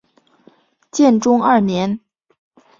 [0.91, 1.99] 建中二年。